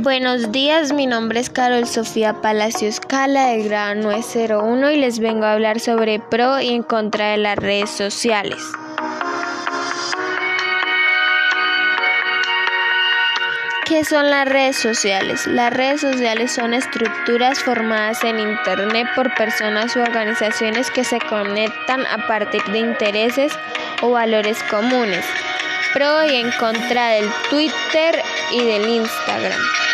Buenos 0.00 0.52
días, 0.52 0.92
mi 0.92 1.06
nombre 1.06 1.40
es 1.40 1.50
Carol 1.50 1.84
Sofía 1.84 2.40
Palacios 2.40 3.00
Cala 3.00 3.48
del 3.48 3.64
grado 3.64 3.96
901 3.96 4.92
y 4.92 4.96
les 4.96 5.18
vengo 5.18 5.44
a 5.44 5.54
hablar 5.54 5.80
sobre 5.80 6.20
pro 6.20 6.60
y 6.60 6.68
en 6.68 6.84
contra 6.84 7.32
de 7.32 7.38
las 7.38 7.56
redes 7.56 7.90
sociales. 7.90 8.62
¿Qué 13.86 14.04
son 14.04 14.30
las 14.30 14.46
redes 14.48 14.76
sociales? 14.76 15.48
Las 15.48 15.72
redes 15.72 16.02
sociales 16.02 16.52
son 16.52 16.74
estructuras 16.74 17.58
formadas 17.58 18.22
en 18.22 18.38
Internet 18.38 19.08
por 19.16 19.34
personas 19.34 19.96
u 19.96 20.00
organizaciones 20.00 20.92
que 20.92 21.02
se 21.02 21.18
conectan 21.18 22.06
a 22.06 22.24
partir 22.28 22.62
de 22.66 22.78
intereses 22.78 23.52
o 24.02 24.12
valores 24.12 24.62
comunes 24.70 25.24
pro 25.92 26.24
y 26.24 26.36
en 26.36 26.50
contra 26.52 27.08
del 27.08 27.28
Twitter 27.50 28.22
y 28.52 28.62
del 28.62 28.88
Instagram. 28.88 29.87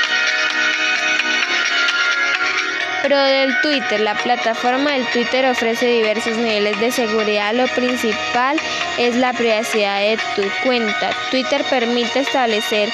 Pro 3.05 3.23
del 3.23 3.61
Twitter. 3.61 4.01
La 4.01 4.15
plataforma 4.15 4.93
del 4.93 5.05
Twitter 5.09 5.45
ofrece 5.45 5.85
diversos 5.85 6.39
niveles 6.39 6.81
de 6.81 6.91
seguridad. 6.91 7.53
Lo 7.53 7.67
principal 7.67 8.59
es 8.97 9.15
la 9.17 9.35
privacidad 9.35 9.99
de 10.01 10.19
tu 10.35 10.43
cuenta. 10.67 11.11
Twitter 11.31 11.63
permite 11.69 12.21
establecer 12.21 12.89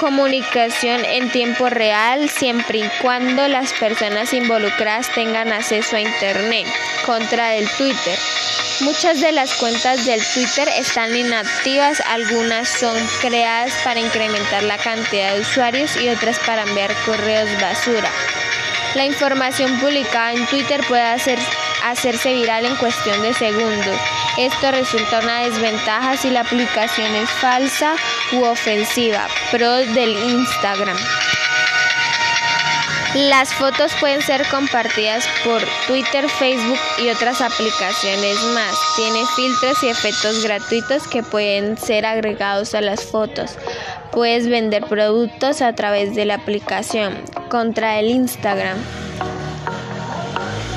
comunicación 0.00 1.04
en 1.04 1.30
tiempo 1.30 1.68
real 1.68 2.30
siempre 2.30 2.78
y 2.78 2.90
cuando 3.02 3.46
las 3.46 3.74
personas 3.74 4.32
involucradas 4.32 5.12
tengan 5.12 5.52
acceso 5.52 5.96
a 5.96 6.00
Internet. 6.00 6.66
Contra 7.04 7.50
del 7.50 7.68
Twitter. 7.68 8.18
Muchas 8.80 9.20
de 9.20 9.32
las 9.32 9.52
cuentas 9.56 10.06
del 10.06 10.22
Twitter 10.24 10.68
están 10.78 11.14
inactivas, 11.14 12.00
algunas 12.00 12.66
son 12.66 12.96
creadas 13.20 13.74
para 13.84 14.00
incrementar 14.00 14.62
la 14.62 14.78
cantidad 14.78 15.34
de 15.34 15.40
usuarios 15.42 15.96
y 15.98 16.08
otras 16.08 16.38
para 16.40 16.62
enviar 16.62 16.94
correos 17.04 17.50
basura. 17.60 18.10
La 18.94 19.04
información 19.04 19.80
publicada 19.80 20.32
en 20.32 20.46
Twitter 20.46 20.80
puede 20.86 21.02
hacerse 21.02 22.32
viral 22.32 22.64
en 22.64 22.76
cuestión 22.76 23.20
de 23.22 23.34
segundos. 23.34 23.98
Esto 24.38 24.70
resulta 24.70 25.18
una 25.20 25.40
desventaja 25.40 26.16
si 26.16 26.30
la 26.30 26.40
aplicación 26.40 27.14
es 27.16 27.28
falsa 27.30 27.94
u 28.32 28.44
ofensiva. 28.44 29.26
Pro 29.50 29.70
del 29.70 30.10
Instagram. 30.10 30.96
Las 33.14 33.54
fotos 33.54 33.92
pueden 34.00 34.22
ser 34.22 34.44
compartidas 34.48 35.28
por 35.44 35.62
Twitter, 35.86 36.28
Facebook 36.28 36.78
y 36.98 37.10
otras 37.10 37.40
aplicaciones 37.40 38.36
más. 38.54 38.74
Tiene 38.96 39.24
filtros 39.36 39.82
y 39.84 39.88
efectos 39.88 40.42
gratuitos 40.42 41.06
que 41.06 41.22
pueden 41.22 41.78
ser 41.78 42.06
agregados 42.06 42.74
a 42.74 42.80
las 42.80 43.04
fotos. 43.04 43.56
Puedes 44.10 44.48
vender 44.48 44.84
productos 44.86 45.62
a 45.62 45.74
través 45.74 46.16
de 46.16 46.24
la 46.24 46.34
aplicación. 46.34 47.14
Contra 47.54 48.00
el 48.00 48.10
Instagram. 48.10 48.76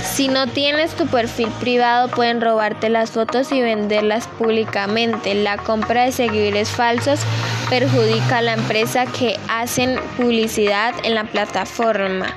Si 0.04 0.28
no 0.28 0.46
tienes 0.46 0.94
tu 0.94 1.08
perfil 1.08 1.50
privado, 1.60 2.08
pueden 2.08 2.40
robarte 2.40 2.90
las 2.90 3.10
fotos 3.10 3.52
y 3.52 3.64
venderlas 3.64 4.28
públicamente. 4.28 5.34
La 5.34 5.58
compra 5.58 6.04
de 6.04 6.12
seguidores 6.12 6.70
falsos 6.70 7.20
perjudica 7.72 8.38
a 8.38 8.42
la 8.44 8.54
empresa 8.54 9.08
que 9.08 9.40
hacen 9.50 10.00
publicidad 10.18 10.94
en 11.04 11.16
la 11.16 11.24
plataforma. 11.24 12.28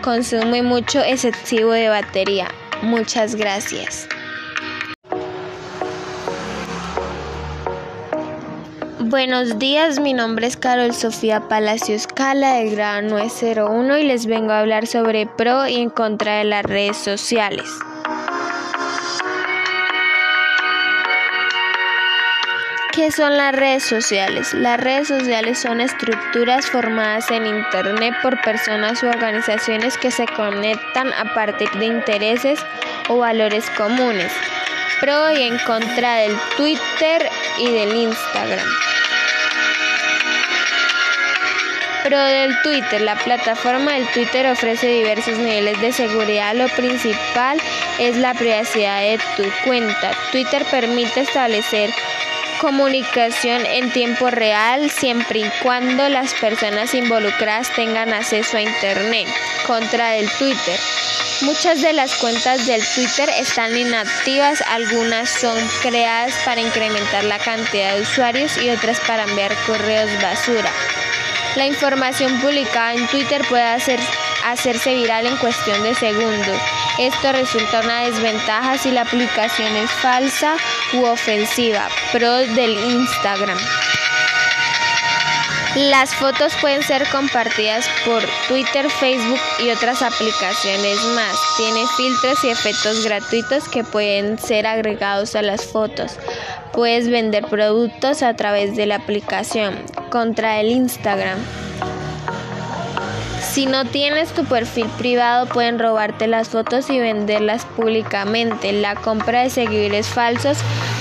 Consume 0.00 0.62
mucho 0.62 1.02
excesivo 1.02 1.72
de 1.72 1.88
batería. 1.88 2.46
Muchas 2.82 3.34
gracias. 3.34 4.08
Buenos 9.10 9.58
días, 9.58 10.00
mi 10.00 10.12
nombre 10.12 10.46
es 10.46 10.58
Carol 10.58 10.92
Sofía 10.92 11.48
Palacios 11.48 12.06
Cala 12.06 12.56
del 12.56 12.76
grado 12.76 13.00
901 13.08 13.96
y 13.96 14.02
les 14.02 14.26
vengo 14.26 14.52
a 14.52 14.58
hablar 14.58 14.86
sobre 14.86 15.26
pro 15.26 15.66
y 15.66 15.76
en 15.76 15.88
contra 15.88 16.36
de 16.36 16.44
las 16.44 16.62
redes 16.62 16.98
sociales. 16.98 17.64
¿Qué 22.92 23.10
son 23.10 23.38
las 23.38 23.54
redes 23.54 23.84
sociales? 23.84 24.52
Las 24.52 24.78
redes 24.78 25.08
sociales 25.08 25.58
son 25.58 25.80
estructuras 25.80 26.66
formadas 26.66 27.30
en 27.30 27.46
Internet 27.46 28.12
por 28.22 28.38
personas 28.42 29.02
u 29.02 29.06
organizaciones 29.06 29.96
que 29.96 30.10
se 30.10 30.26
conectan 30.26 31.14
a 31.14 31.32
partir 31.32 31.70
de 31.70 31.86
intereses 31.86 32.60
o 33.08 33.16
valores 33.16 33.70
comunes. 33.70 34.30
Pro 35.00 35.32
y 35.32 35.44
en 35.44 35.56
contra 35.60 36.16
del 36.16 36.36
Twitter 36.58 37.26
y 37.58 37.70
del 37.70 37.96
Instagram. 37.96 38.87
Pro 42.02 42.22
del 42.24 42.60
Twitter. 42.62 43.00
La 43.00 43.16
plataforma 43.16 43.92
del 43.92 44.06
Twitter 44.08 44.46
ofrece 44.46 44.86
diversos 44.88 45.38
niveles 45.38 45.80
de 45.80 45.92
seguridad. 45.92 46.54
Lo 46.54 46.68
principal 46.68 47.60
es 47.98 48.16
la 48.16 48.34
privacidad 48.34 49.00
de 49.00 49.18
tu 49.36 49.44
cuenta. 49.64 50.10
Twitter 50.32 50.64
permite 50.70 51.20
establecer 51.20 51.90
comunicación 52.60 53.64
en 53.66 53.92
tiempo 53.92 54.30
real 54.30 54.90
siempre 54.90 55.40
y 55.40 55.50
cuando 55.62 56.08
las 56.08 56.34
personas 56.34 56.94
involucradas 56.94 57.70
tengan 57.74 58.12
acceso 58.12 58.56
a 58.56 58.62
Internet. 58.62 59.28
Contra 59.66 60.10
del 60.10 60.28
Twitter. 60.30 60.78
Muchas 61.42 61.82
de 61.82 61.92
las 61.92 62.16
cuentas 62.16 62.66
del 62.66 62.82
Twitter 62.94 63.30
están 63.38 63.76
inactivas, 63.76 64.60
algunas 64.62 65.30
son 65.30 65.56
creadas 65.82 66.34
para 66.44 66.60
incrementar 66.60 67.22
la 67.24 67.38
cantidad 67.38 67.94
de 67.94 68.02
usuarios 68.02 68.56
y 68.58 68.70
otras 68.70 68.98
para 69.00 69.22
enviar 69.22 69.54
correos 69.64 70.10
basura. 70.20 70.72
La 71.58 71.66
información 71.66 72.40
publicada 72.40 72.94
en 72.94 73.04
Twitter 73.08 73.42
puede 73.48 73.64
hacerse 73.64 74.94
viral 74.94 75.26
en 75.26 75.36
cuestión 75.38 75.82
de 75.82 75.92
segundos. 75.92 76.56
Esto 77.00 77.32
resulta 77.32 77.80
una 77.80 78.02
desventaja 78.02 78.78
si 78.78 78.92
la 78.92 79.00
aplicación 79.00 79.74
es 79.74 79.90
falsa 79.90 80.54
u 80.92 81.04
ofensiva. 81.04 81.88
Pro 82.12 82.32
del 82.32 82.78
Instagram. 82.78 83.58
Las 85.74 86.14
fotos 86.14 86.52
pueden 86.60 86.84
ser 86.84 87.08
compartidas 87.10 87.88
por 88.04 88.22
Twitter, 88.46 88.88
Facebook 88.88 89.40
y 89.58 89.70
otras 89.70 90.02
aplicaciones 90.02 91.00
más. 91.16 91.36
Tiene 91.56 91.84
filtros 91.96 92.44
y 92.44 92.50
efectos 92.50 93.04
gratuitos 93.04 93.68
que 93.68 93.82
pueden 93.82 94.38
ser 94.38 94.68
agregados 94.68 95.34
a 95.34 95.42
las 95.42 95.64
fotos. 95.66 96.12
Puedes 96.78 97.10
vender 97.10 97.44
productos 97.46 98.22
a 98.22 98.34
través 98.34 98.76
de 98.76 98.86
la 98.86 98.94
aplicación. 98.94 99.74
Contra 100.10 100.60
el 100.60 100.68
Instagram. 100.68 101.36
Si 103.42 103.66
no 103.66 103.84
tienes 103.84 104.28
tu 104.28 104.44
perfil 104.44 104.86
privado, 104.96 105.46
pueden 105.46 105.80
robarte 105.80 106.28
las 106.28 106.50
fotos 106.50 106.88
y 106.88 107.00
venderlas 107.00 107.64
públicamente. 107.64 108.70
La 108.70 108.94
compra 108.94 109.42
de 109.42 109.50
seguidores 109.50 110.06
falsos 110.06 110.58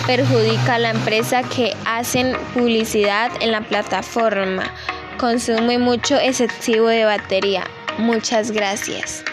perjudica 0.07 0.73
a 0.73 0.79
la 0.79 0.89
empresa 0.89 1.43
que 1.43 1.75
hacen 1.85 2.35
publicidad 2.55 3.29
en 3.39 3.51
la 3.51 3.61
plataforma. 3.61 4.73
Consume 5.19 5.77
mucho 5.77 6.17
excesivo 6.17 6.87
de 6.87 7.05
batería. 7.05 7.65
Muchas 7.99 8.49
gracias. 8.49 9.23